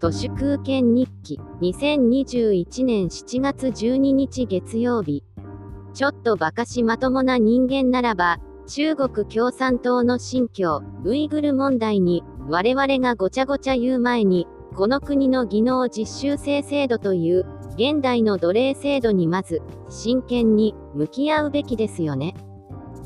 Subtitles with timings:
[0.00, 5.22] 都市空間日記2021年7月12日月曜日
[5.92, 17.44] ちょっと馬鹿しまともな人間ならば中国共産党の新疆ウイグル問題に我々がごちゃごちゃ言う前にこの国の技能実習生制度という
[17.74, 19.60] 現代の奴隷制度にまず
[19.90, 22.34] 真剣に向き合うべきですよね。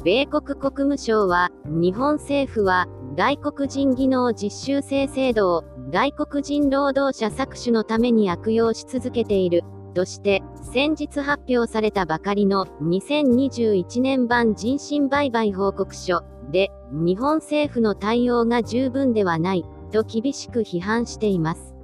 [0.05, 2.86] 米国国務省は日本政府は
[3.17, 9.62] 外国人技能実習生制度を外国人労働者搾取のために悪用し続けている
[9.94, 21.76] として先日発表されたばかりの2021年版人身売買報告書で日本政府の対応が十分ではないと厳しく批判しています。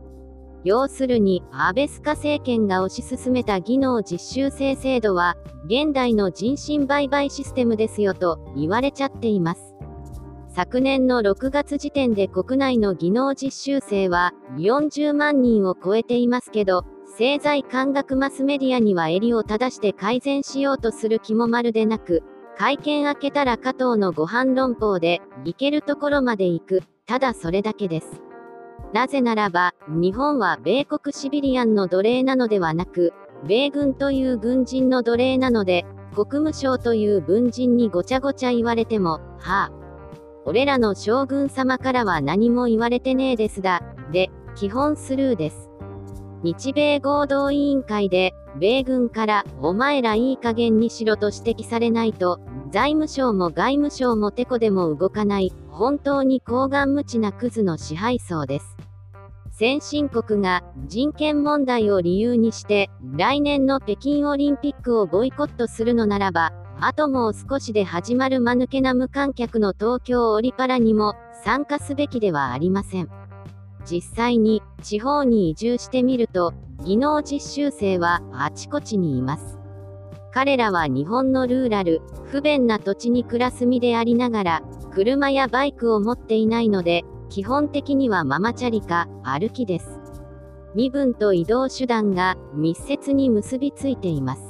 [0.65, 5.37] 要するに安倍菅政権が推し進めた技能実習生制度は
[5.67, 9.70] 現代の人身売買システムですよと言われちゃっています。
[10.53, 22.25] 昨年の6月時点で国内の技能実習生は40万人を超えていますけど、政財官学マスメディアには襟を正して改善しようとする気もまるでなく、
[22.59, 28.21] 会見開けたら加藤のご飯論法で、行けるところまで行く、ただそれだけです。
[28.93, 33.13] なぜならば、日本は米国シビリアンの奴隷なのではなく、
[33.47, 39.80] 米軍という軍人の奴隷なので、国務省という文人にごちゃごちゃ言われても、はあ、
[40.51, 45.71] 俺らの将軍様からは何も言われてねえですだ、で、基本スルーです。
[46.43, 52.41] 日米合同委員会で、米軍から、お前らいい加減にしろと指摘されないと、
[52.73, 58.77] 財務省も外務省もてこでも動かない、本当に高顔無知なクズの支配層です。
[59.53, 71.15] 先進国が人権問題を理由にして、来年の北京オリンピックをボイコットするのならば、あともう少しで始まる間抜けな無観客の東京オリパラにも
[71.45, 73.09] 参加すべきではありません。
[73.85, 76.55] 実際に地方に移住してみると
[76.85, 79.59] 技能実習生はあちこちにいます。
[80.33, 84.63] 彼らは日本のルーラル、不便な土地に暮らす身でありながら、
[84.93, 90.01] 車やバイクを持っていないので、基本的にはママチャリか歩きです。
[90.75, 94.50] 身分と移動手段が密接に結びついています。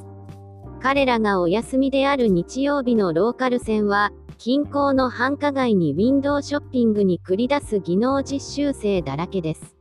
[0.83, 9.77] 彼らがお休みである日曜日のローカル線は、近郊の繁華街にウィンドウショッピングに繰り出す技能実習生だらけです。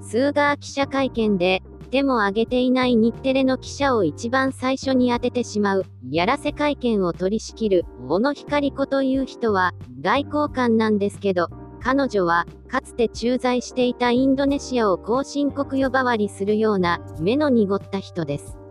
[0.00, 11.48] スーガー記者会見で、手も挙げていない日テレの記者を一番最初に当ててしまう、やらせ会見を取り仕切る、小野光子という人は、外交官なんですけど、
[11.82, 18.61] 彼女は、かつて駐在していたインドネシアを後進国呼ばわりするような、目の濁った人です。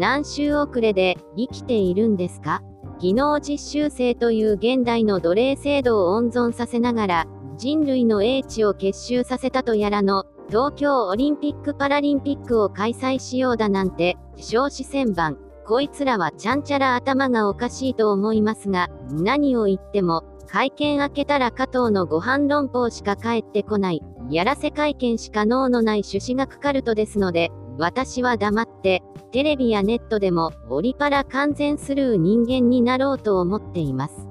[0.00, 2.62] 何週遅れで生きているんですか？
[3.00, 7.26] 技能実習生という現代の奴隷制度を温存させながら
[7.58, 15.36] 人類の英知を結集させたとやらの東京オリンピック・パラリンピックを開催しようだなんて少子千番。
[15.66, 24.02] こいつらはちゃんちゃら頭がおかしいと思いますが何を言っても会見開けたら加藤のご飯論法しか返ってこない。
[24.30, 27.50] やらせ会見しか脳のない朱子学カルトですので
[27.80, 29.02] 私は黙って、
[29.32, 34.28] テレビやネットでも、オリパラ完全スルー人間になろうと思っています。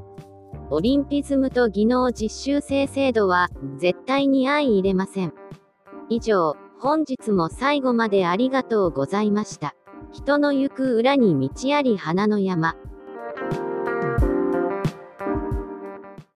[0.70, 3.50] オリンピズムと技能実習生制度は、
[3.80, 5.34] 絶対に相入れません。
[6.10, 9.74] 以上、本日も最後までありがとうございました。
[10.12, 12.76] 人の行く裏に道あり花の山。